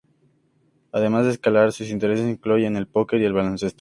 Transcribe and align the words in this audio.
Además 0.93 1.25
de 1.25 1.31
escalar, 1.33 1.71
sus 1.73 1.91
intereses 1.91 2.27
incluyen 2.27 2.75
el 2.75 2.87
poker 2.87 3.21
y 3.21 3.25
el 3.25 3.33
baloncesto. 3.33 3.69